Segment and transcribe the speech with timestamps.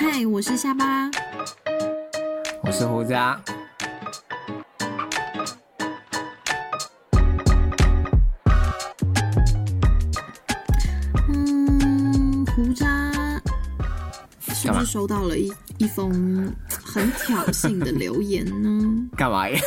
[0.00, 1.10] 嗨，我是下巴，
[2.62, 3.38] 我是胡渣。
[11.28, 13.12] 嗯，胡渣
[14.40, 16.50] 是不是收到了一一封
[16.82, 19.06] 很挑衅的留言呢？
[19.14, 19.60] 干嘛呀？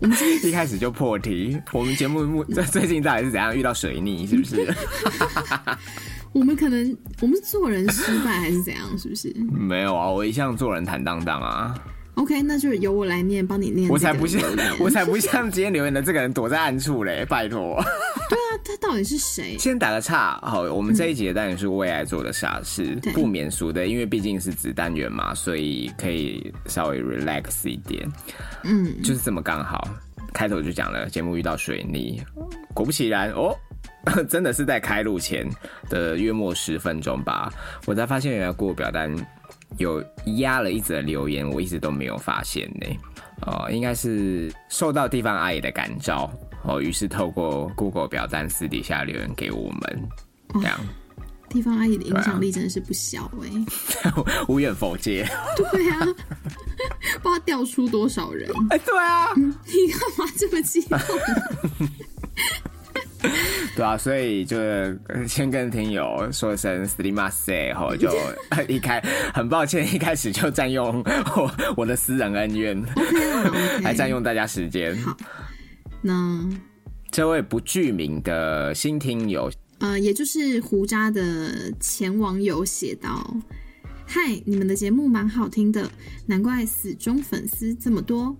[0.00, 1.56] 我们一开始就破题。
[1.72, 4.26] 我们节目目最近到底是怎样遇到水逆？
[4.28, 4.74] 是不是？
[6.32, 8.86] 我们可能我们做人失败还是怎样？
[8.98, 9.34] 是不是？
[9.50, 11.74] 没有啊，我一向做人坦荡荡啊。
[12.14, 13.88] OK，那就由我来念，帮你念。
[13.88, 14.42] 我才不像，
[14.80, 17.80] 我才不像今天留言的这个人躲在暗处嘞， 拜托。
[18.28, 19.56] 对啊，他到底是谁？
[19.56, 28.04] 先打个岔，好，我们这一集的单元是为爱做的傻事，不免俗的，因为毕竟是子单元嘛，所以可以稍微 relax 一点。
[28.64, 29.86] 嗯，就是这么刚好，
[30.34, 32.20] 开头就讲了节目遇到水逆，
[32.74, 33.54] 果不其然哦，
[34.28, 35.48] 真的是在开录前
[35.88, 37.52] 的约末十分钟吧，
[37.86, 39.14] 我才发现原来过表单。
[39.76, 40.02] 有
[40.38, 42.86] 压了一则留言，我一直都没有发现呢。
[43.42, 46.28] 哦，应该是受到地方阿姨的感召
[46.64, 50.08] 哦，于是透过 Google 表单私底下留言给我们。
[50.54, 50.80] 这样，
[51.50, 53.50] 地方阿姨的影响力真的是不小哎。
[54.48, 55.28] 无远否界。
[55.54, 55.98] 对啊，
[57.22, 58.50] 不知道调出多少人。
[58.70, 60.98] 哎，对啊，你干嘛这么激动？
[63.78, 64.58] 对啊，所以就
[65.28, 68.12] 先跟听友说声 s t e a m say，然后就
[68.66, 69.00] 一开
[69.32, 71.00] 很抱歉，一开始就占用
[71.36, 72.82] 我我的私人恩怨，
[73.80, 74.96] 还占用大家时间。
[74.96, 75.16] 好，
[76.02, 76.44] 那
[77.12, 83.32] 这位不具名的新听友，呃，也就是胡渣的前网友写道
[84.04, 85.88] ：“嗨，你们的节目蛮好听的，
[86.26, 88.36] 难怪死忠粉丝这么多。”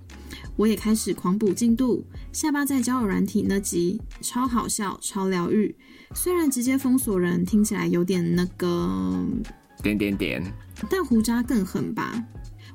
[0.56, 5.74] 我也开始狂补进度，下巴在交友软体那集超好笑、超疗愈。
[6.14, 9.24] 虽然直接封锁人听起来有点那个
[9.82, 10.42] 点点点，
[10.90, 12.24] 但胡渣更狠吧？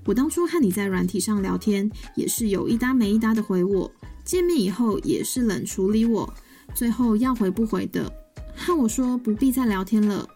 [0.05, 3.91] 我当初和你在软体上聊天，也是有一搭没一搭的回我，
[4.23, 6.33] 见面以后也是冷处理我，
[6.73, 8.11] 最后要回不回的，
[8.55, 10.27] 和我说不必再聊天了。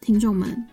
[0.00, 0.64] 听众们。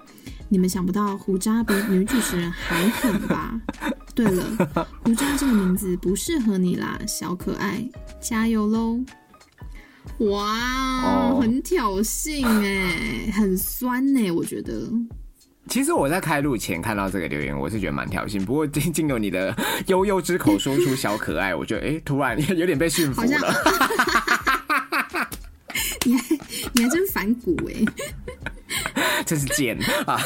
[0.53, 3.57] 你们想不到胡渣比女主持人还狠吧？
[4.13, 4.43] 对了，
[5.03, 7.83] 胡渣这个名字不适合你啦，小可爱，
[8.19, 8.99] 加油喽！
[10.19, 14.89] 哇，很挑衅哎，很酸呢，我觉得。
[15.67, 18.43] 其实我在开录前看到这个留言，我是觉得蛮挑衅。
[18.43, 19.55] 不过 经经由你的
[19.87, 23.29] 悠悠之口说出小可爱，我觉得哎，突然有点被驯服了。
[26.03, 26.37] 你还
[26.73, 27.85] 你还真反骨哎！
[29.25, 30.19] 这是贱啊！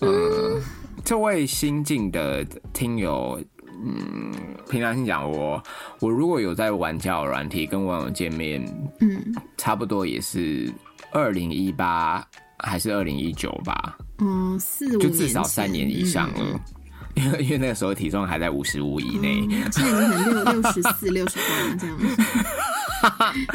[0.00, 0.60] 嗯，
[1.08, 3.42] 这位新进的听友，
[3.82, 4.30] 嗯，
[4.68, 5.62] 平常心讲，我
[6.00, 8.62] 我如果有在玩交友软体跟网友见面，
[9.00, 9.18] 嗯，
[9.56, 10.70] 差不多也是
[11.10, 12.22] 二零一八
[12.58, 13.96] 还是二零一九吧？
[14.18, 16.60] 嗯，四就至少三年以上了，
[17.14, 21.98] 因为 因为那个时候体重还在五十五以内，现在已经很六六十四、六十八这样。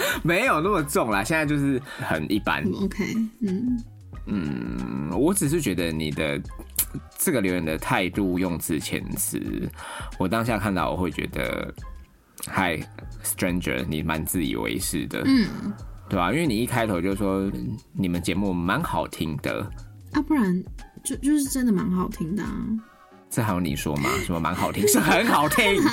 [0.25, 2.63] 没有那么重啦，现在就是很一般。
[2.81, 3.83] OK，嗯
[4.25, 6.41] 嗯，我只是觉得你的
[7.17, 9.41] 这个留言的态度、用词、遣词，
[10.17, 11.73] 我当下看到我会觉得
[12.47, 12.83] ，Hi
[13.23, 15.47] stranger，你蛮自以为是的，嗯，
[16.09, 16.31] 对吧？
[16.31, 17.51] 因为你一开头就说
[17.93, 19.61] 你们节目蛮好听的，
[20.13, 20.63] 啊，不然
[21.03, 22.51] 就就是真的蛮好听的啊。
[23.29, 24.09] 这还有你说吗？
[24.25, 24.85] 什么蛮好听？
[24.89, 25.65] 是很好听。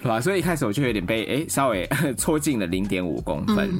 [0.00, 0.20] 对吧？
[0.20, 1.88] 所以一开始我就有点被哎，稍微
[2.18, 3.70] 戳进了零点五公分。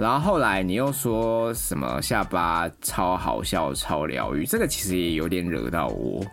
[0.00, 6.24] 然后后来你又说什么下巴超好笑、超疗愈，这个其实也有点惹到我。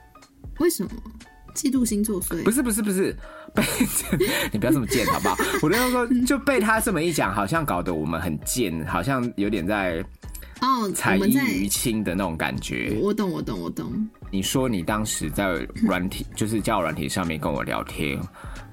[0.59, 0.89] 为什么？
[1.53, 2.43] 嫉妒心作祟？
[2.43, 3.13] 不是不是不是，
[3.53, 3.63] 被
[4.51, 5.35] 你不要这么贱好不好？
[5.61, 10.03] 我那时候说就被他这么一讲，好像搞得我们很贱，好像有点在
[10.61, 12.97] 哦才艺于亲的那种感觉。
[13.01, 13.91] 我懂我懂我懂。
[14.31, 18.17] 你说你当时在软体， 就是叫软体上面跟我聊天。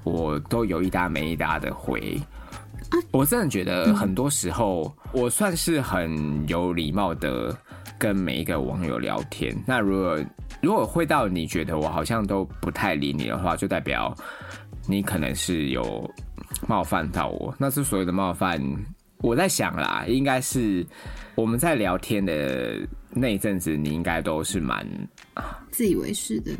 [0.03, 2.21] 我都有一搭没一搭的回，
[3.11, 7.57] 我真的觉得很多时候我算是很有礼貌的
[7.97, 9.55] 跟每一个网友聊天。
[9.65, 10.19] 那如果
[10.61, 14.13] 如果会到你觉得我好像都不太理你的话，就代表
[14.87, 16.09] 你可能是有
[16.67, 17.53] 冒犯到我。
[17.57, 18.61] 那是所谓的冒犯，
[19.17, 20.85] 我在想啦，应该是
[21.35, 22.79] 我们在聊天的
[23.09, 24.85] 那一阵子，你应该都是蛮
[25.71, 26.51] 自以为是的。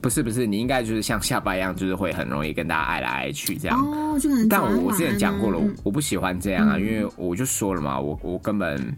[0.00, 3.78] 不是不是，你应该就是像下巴一样，就是会很容易跟大家爱来爱去这样。
[3.78, 4.48] 哦，就很。
[4.48, 8.96] 但我之前讲过了，我不喜欢这样啊，因为我就说了嘛，我我根本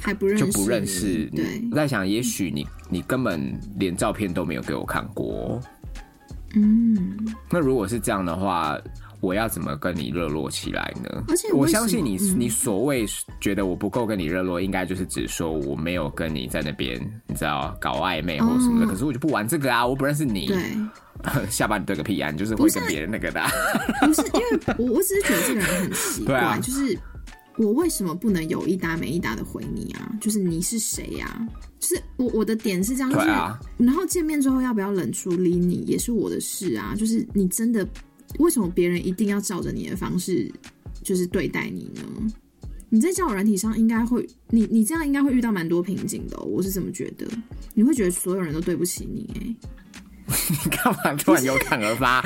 [0.00, 1.26] 还不认就不认识。
[1.34, 5.60] 对，我在想，也许你你根本连照片都没有给我看过。
[6.54, 7.16] 嗯。
[7.48, 8.76] 那如果是这样的话，
[9.20, 11.24] 我要怎么跟你热络起来呢？
[11.28, 13.06] 而且我相信你，你所谓
[13.40, 18.86] 觉得我不够跟你热络，应该就是只说我没有跟你在那边，你知道搞暧昧或什么的。
[18.90, 20.46] 可是我就不玩这个啊，我不认识你。
[20.46, 20.58] 对，
[21.50, 22.30] 下班你对个屁啊！
[22.30, 23.42] 你就是会跟别人那个的。
[24.00, 26.98] 不是，因为我我只是觉得这个人很奇怪，就是
[27.58, 30.10] 我为什么不能有一搭没一搭的回你啊？
[30.20, 31.46] 就是你是谁呀？
[31.78, 33.26] 就是我我的点是这样，就是
[33.76, 36.94] 然后见面之后要不要冷处理你也是我的事啊。
[36.96, 37.86] 就是你真的。
[38.38, 40.50] 为什么别人一定要照着你的方式
[41.02, 42.02] 就是对待你呢？
[42.92, 46.36] 你在交友软体上应该会，你你这样应该会遇到蛮多瓶颈的。
[46.40, 47.26] 我是这么觉得，
[47.74, 49.56] 你会觉得所有人都对不起你哎。
[50.48, 52.20] 你干嘛突然有感而发？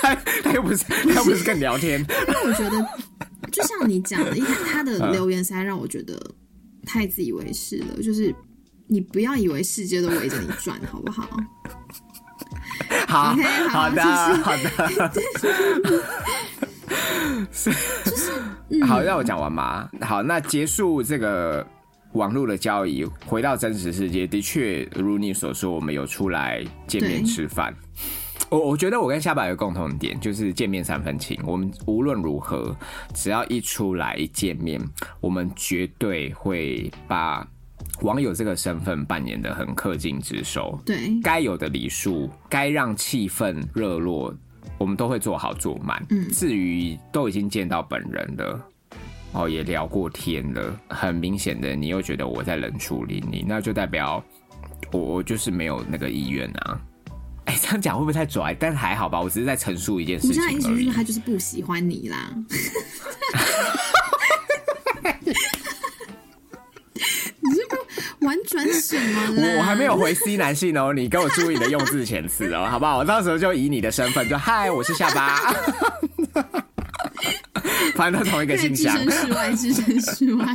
[0.00, 2.00] 他 他又不是他又不是跟你聊天。
[2.00, 2.86] 因为我觉得，
[3.50, 6.20] 就像你讲的，因为他的留言实在让我觉得
[6.84, 8.02] 太自以为是了。
[8.02, 8.34] 就是
[8.86, 11.28] 你不要以为世界都围着你转，好不好？
[13.14, 13.36] 好
[13.70, 14.02] 好的
[14.42, 15.12] 好的，
[17.52, 17.70] 是
[18.84, 19.88] 好让我讲完嘛？
[20.00, 21.64] 好，那结束这个
[22.14, 27.72] 网络的交易，回到真实世界，的确如你所说，我们有出来见面吃饭。
[28.50, 31.40] 我我觉得我跟夏宝有共同点，就是见面三分情。
[31.46, 32.76] 我们无论如何，
[33.14, 34.80] 只要一出来一见面，
[35.20, 37.46] 我们绝对会把。
[38.02, 44.34] 网友这个身份扮演的很恪尽职守，对该有的礼数，该让气氛热络，
[44.78, 46.04] 我们都会做好做满。
[46.10, 48.60] 嗯，至于都已经见到本人了，
[49.32, 54.22] 哦，也聊过天了，很明显的，你又觉得我在冷处理你，那就代表
[54.92, 56.80] 我我就是没有那个意愿啊。
[57.46, 58.56] 哎，这样讲会不会太拽？
[58.58, 60.56] 但是还好吧，我只是在陈述一件事情而已。
[60.56, 62.34] 意思就是他就是不喜欢你啦。
[68.98, 69.42] 什么？
[69.42, 72.98] 我我还没有回 C 男性哦，你给我注意你的用字遣词哦，好不好？
[72.98, 75.54] 我到时候就以你的身份，就嗨，我是下巴，
[77.94, 78.96] 反正都同一个信箱。
[78.96, 80.46] 置身事外，置身事外。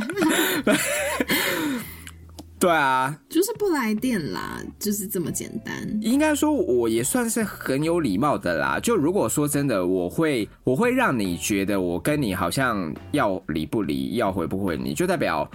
[2.58, 5.74] 对啊，就是不来电啦，就是这么简单。
[6.02, 8.78] 应该说，我也算是很有礼貌的啦。
[8.78, 15.50] 就如果说真的，我会我会让你觉得我跟你好像要离不离，要回不回，你就代表。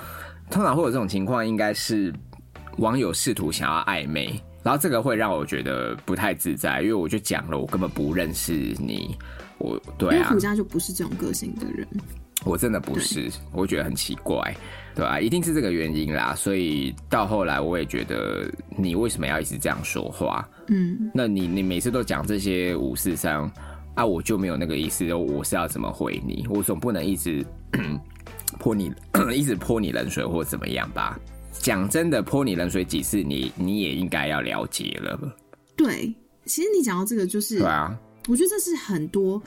[0.50, 2.12] 通常会有这种情况，应该是
[2.77, 9.16] 网友试图想要暧昧，然后这个会让我觉得不太自在，因为我就讲了，我根本不认识你，
[9.57, 11.88] 我对啊，虎家就不是这种个性的人，
[12.44, 14.56] 我真的不是，我觉得很奇怪，
[14.94, 20.48] 对啊，一定是这个原因啦，所以到后来我也觉得你为什么要一直这样说话？
[20.68, 23.39] 嗯，那你你每次都讲这些五四三
[23.95, 26.45] 啊，我就没有那个意思，我是要怎么回你？
[26.50, 27.45] 我总不能一直。
[28.57, 28.89] 泼你
[29.36, 31.19] 一直泼你冷水或怎么样吧？
[31.60, 35.19] 讲真的，泼你冷水几次，你你也应该要了解了。
[35.75, 36.13] 对，
[36.46, 37.98] 其实你讲到这个，就是对啊，
[38.28, 39.42] 我觉得这是很多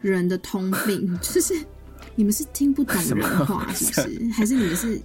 [0.00, 1.54] 人的通病， 就是
[2.14, 4.30] 你们是听不懂人话，是不是？
[4.32, 5.00] 还是你们是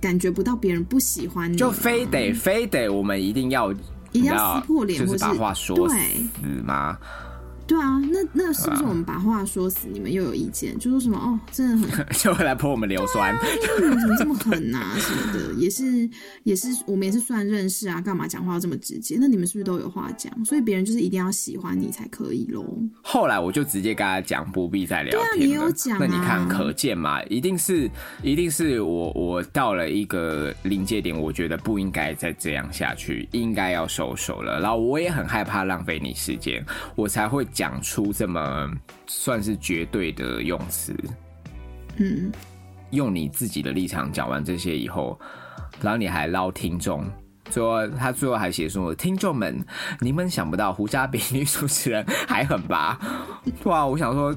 [0.00, 3.72] 感觉不到别人不喜欢你，就非得非得我们一定要
[4.12, 5.96] 一定要撕破脸，或是把话说死
[6.64, 6.98] 吗？
[7.70, 13.32] 对啊，那那是不是我们把话说死，你们又有意见，就说什么哦，真的很 就会来泼我们硫酸，
[13.80, 16.10] 你们怎么这么狠呐 什么的，也是
[16.42, 19.16] 也是我们也是算认识啊，干嘛讲话这么直接？
[19.20, 20.44] 那你们是不是都有话讲？
[20.44, 22.66] 所以别人就是一定要喜欢你才可以喽。
[23.02, 25.46] 后来我就直接跟他讲，不必再聊天了。
[25.46, 27.88] 也有讲，那你看可见嘛，一定是
[28.24, 34.58] 一定是我我到了一个临界点，我觉得不应该再这样下去，应该要收手了。
[34.60, 37.46] 然后我也很害怕浪费你时间，我才会。
[37.60, 38.70] 讲出这么
[39.06, 40.96] 算是绝对的用词，
[41.98, 42.32] 嗯，
[42.88, 45.20] 用你自己的立场讲完这些以后，
[45.78, 47.04] 然后你还捞听众，
[47.50, 49.62] 说他最后还写说：“听众们，
[50.00, 52.98] 你们想不到胡家比女主持人还狠吧？”
[53.64, 54.34] 哇，我想说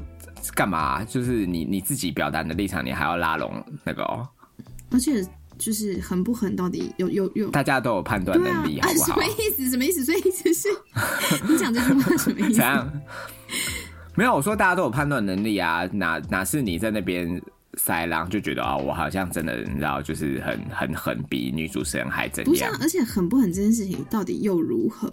[0.54, 1.02] 干嘛？
[1.06, 4.28] 就是你你自己表达的立场，你还要拉拢那个哦？
[4.92, 5.26] 而且。
[5.58, 7.50] 就是狠不狠，到底有有有？
[7.50, 9.06] 大家都有判断能力，好不好？
[9.06, 9.70] 什么意思？
[9.70, 10.04] 什么意思？
[10.04, 10.68] 所以意思是，
[11.48, 12.54] 你讲这句话什么意思？
[12.54, 13.02] 怎样？
[14.16, 17.42] 没有，我说大家都有判断能力啊，哪哪是你在那边
[17.76, 22.72] 塞狼就觉得啊，我好像真的你知道，就是很很狠，比女主持人还怎样？
[22.82, 25.10] 而且狠不狠这件事情到底又如何？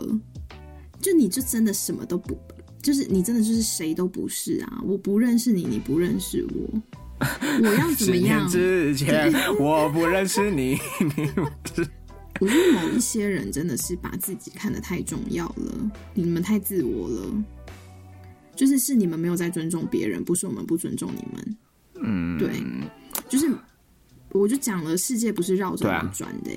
[1.00, 2.38] 就你就真的什么都不，
[2.82, 4.80] 就是你真的就是谁都不是啊！
[4.84, 6.82] 我不认识你，你不认识我。
[7.62, 8.48] 我要怎么样？
[8.48, 10.78] 之前我不认识你，
[11.16, 11.88] 你我觉得
[12.72, 17.44] 某一些人真的是把自己看得太重要了，你们太自我了。
[18.56, 21.56] 就是是你们没有在尊重别人，不是我们不尊重你们。
[22.02, 22.50] 嗯，对，
[23.28, 23.50] 就是
[24.30, 26.50] 我就讲了，世界不是绕着我们转的。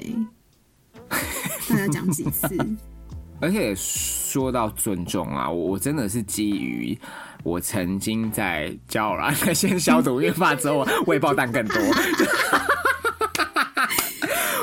[1.70, 2.48] 大家讲几次？
[3.42, 6.98] 而且说到尊重啊，我我真的是基于。
[7.44, 11.78] 我曾经在交软先消毒因为怕之后未爆弹更多。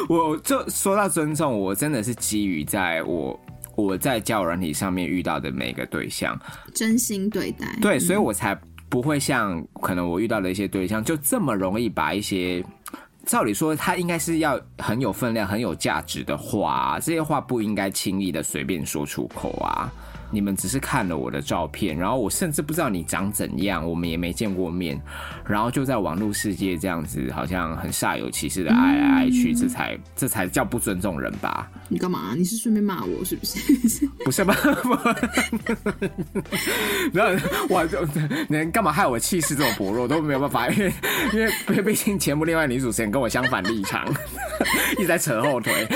[0.09, 3.39] 我就说到尊重，我真的是基于在我
[3.77, 6.37] 我在交友软体上面遇到的每个对象，
[6.75, 8.59] 真心对待，对，所以我才
[8.89, 12.65] 不会像可能我遇到的一些对象，就这么容易把一些。
[13.27, 19.93] 照理说，他应该是要很有分量、很有价值的话，这些话不应该轻易的随便说出口啊。
[20.31, 25.01] 你们只是看了我的照片，然后我甚至不知道你长怎样，我们也没见过面，
[25.47, 31.71] 然后就在网络世界这样子，好像很煞有其事的爱来爱去，这才这才叫不尊重人吧？
[31.89, 32.35] 你干嘛？
[32.37, 34.07] 你是顺便骂我是不是？
[34.25, 34.57] 不是吧？
[37.13, 37.99] 然后我 就
[38.49, 40.93] 你干嘛害我气势这么薄弱都没有办法，因为
[41.69, 44.07] 因为毕竟节目另外女主持人跟我相反立场，
[44.99, 45.87] 一直在扯后腿。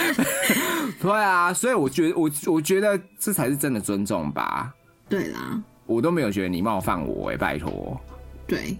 [1.05, 4.75] 对啊，所以我觉得我我觉得这才是真的尊重吧。
[5.07, 8.01] 对啦，我都没有觉得你冒犯我哎，拜托。
[8.47, 8.75] 对，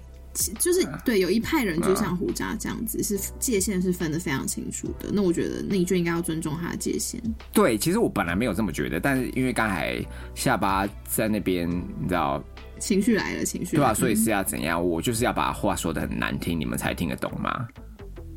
[0.59, 5.11] 就是对，有一派人就像胡渣这样子，是界限是分的非常清楚的。
[5.13, 7.21] 那我觉得，那你就应该要尊重他的界限。
[7.53, 10.03] 对，其实我本来没有这么觉得，但是因为刚才
[10.35, 12.43] 下巴在那边，你知道，
[12.79, 14.83] 情绪来了，情绪对啊，所以是要怎样？
[14.83, 17.69] 我就是要把话说的很难听，你们才听得懂吗？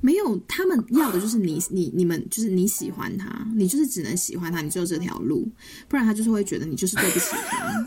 [0.01, 5.49] 没有，他们要的就是你，你你们就是你喜欢他，你就是只能喜欢他，你只有这条路，
[5.87, 7.85] 不然他就是会觉得你就是对不起他。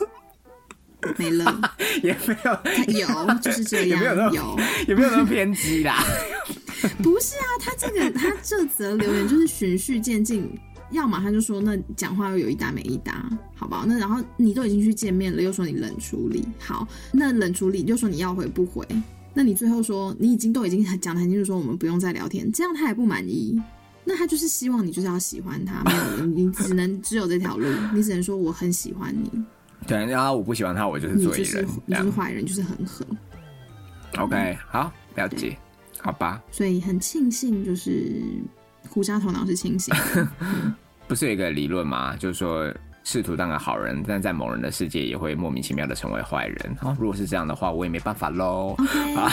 [1.16, 1.60] 没了，
[2.04, 6.04] 也没有，有就是这样，有有没有那么偏激啦？
[7.02, 10.46] 不是啊，他这个他这则留言就是循序渐进，
[10.90, 13.86] 要么他就说那讲话又有一搭没一搭，好不好？
[13.86, 18.86] 那然后你都已经去见面了，又说你冷处理，好，那冷处理又说你要回不回？
[19.32, 23.60] 那你最后说你已经都已经讲的很清楚，说我们不用再聊天，这样他也不满意。
[24.04, 29.30] 那他就是希望你就是要喜欢他，没有你只能只有这条路，你只能说我很喜欢你。
[29.86, 33.06] 对，然后我不喜欢他，我就是罪人，你就是坏人，就是很狠。
[34.18, 35.56] OK，好，了解，
[36.00, 36.42] 好吧。
[36.50, 38.22] 所以很庆幸，就是
[38.88, 39.94] 胡渣头脑是清醒。
[41.06, 42.16] 不是有一个理论吗？
[42.16, 42.72] 就是说。
[43.02, 46.76] 试图当个好人，但在某人的世界也会莫名其妙的成为坏人。
[46.82, 48.76] 哦，如果是这样的话，我也没办法喽。
[49.16, 49.30] 好，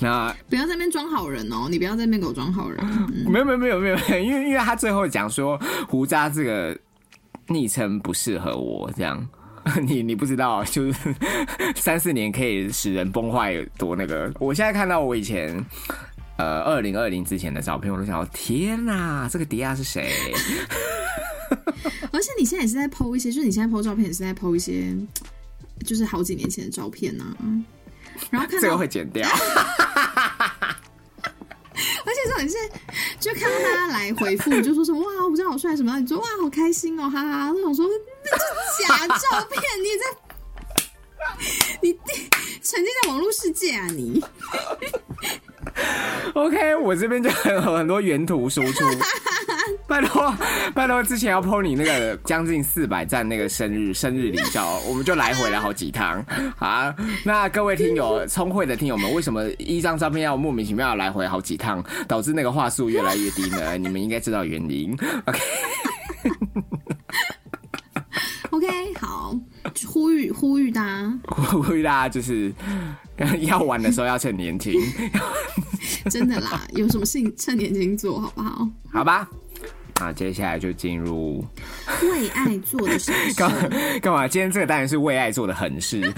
[0.00, 2.84] 那不要在那边装好人哦，你不要在那边给我装好人。
[3.28, 6.76] 没有没有没有没有，因为因为他最后讲说胡渣这个
[7.46, 9.24] 昵称不适合我，这样
[9.82, 11.14] 你你不知道，就是
[11.76, 14.32] 三四年可以使人崩坏多那个。
[14.40, 15.64] 我现在看到我以前。
[16.38, 20.12] 呃，二零二零之前的照片，我都想，天哪，这个迪亚是谁？
[22.12, 24.94] 而且你现在也是在 PO 一些，就是你现在 PO 照片也是在 PO 一些，
[25.84, 27.24] 就是好几年前的照片呢。
[28.30, 29.28] 然后看这个会剪掉。
[32.06, 32.56] 而且重点是，
[33.20, 37.52] 就看到大家来回复，就说什么哇，我觉得好帅什么，你说哇，好开心哦，哈哈。
[37.52, 37.86] 我想说，
[38.24, 38.44] 那是
[38.82, 40.04] 假照片，你也在，
[41.82, 41.92] 你
[42.62, 44.24] 沉浸在网络世界啊，你。
[46.34, 48.84] OK，我这边就有很多原图输出，
[49.96, 50.34] 拜托
[50.74, 56.22] 拜托，之前要 PO 你那个将近四百赞那个生日生日礼照，我们就来回了好几趟
[56.58, 56.94] 啊。
[57.24, 63.78] 那各位听友，聪慧的听友们，为什么一张照片要莫名其妙来回好几趟，导致那个话术越来越低呢？
[63.78, 64.94] 你们应该知道原因。
[65.24, 65.40] OK。
[68.50, 69.34] OK，好，
[69.86, 72.52] 呼吁呼吁大家，呼吁大家就是
[73.40, 74.74] 要玩的时候要趁年轻，
[76.10, 78.68] 真的啦，有什么事情趁年轻做好不好？
[78.92, 79.28] 好吧，
[80.00, 81.44] 那接下来就进入
[82.02, 83.12] 为爱做的事。
[83.36, 83.50] 干
[84.00, 84.28] 干嘛？
[84.28, 86.00] 今天这个当然是为爱做的狠事。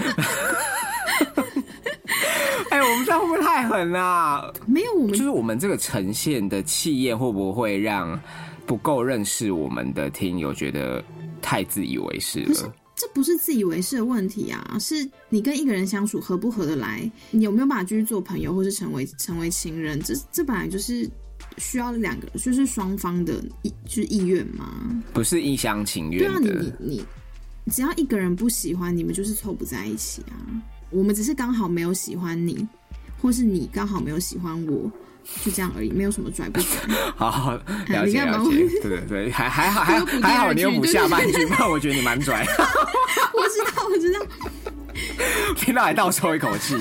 [2.69, 4.53] 哎，我们这样会不会太狠了？
[4.67, 8.19] 没有，我们就是我们这个呈现的气焰会不会让
[8.65, 11.03] 不够认识我们的听友觉得？
[11.41, 20.01] 太自以为是了，这不是自以为是的问题啊，是你跟一个人相处合不合得来，你有没有办法继续做朋友，或是成为成为情人？
[20.01, 21.09] 这这本来就是
[21.57, 24.65] 需要两个，就是双方的意，就是意愿吗，
[25.13, 26.19] 不是一厢情愿。
[26.19, 27.05] 对啊，你你你，
[27.71, 30.35] 只要一个人不喜欢，你们就是凑不在一起啊。
[30.89, 32.67] 我们只是刚好没有喜欢你，
[33.21, 34.91] 或是你刚好没有喜欢我。
[35.43, 36.81] 就这样而已，没有什么拽不拽。
[37.15, 37.53] 好好
[37.87, 42.43] 了解了解，对对对，还还好还还好，你有补下半句，不然我觉得你蛮拽。
[43.35, 44.19] 我知道，我知道，
[45.55, 46.75] 听到还倒抽一口气。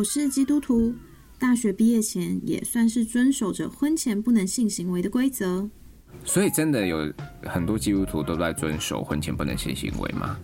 [0.00, 0.94] 我是基督徒，
[1.38, 5.68] 大学毕业前也算是遵守着婚前不能性行为的规则。
[6.24, 10.38] 所以真的有很多基督徒都在遵守婚前不能性行为吗？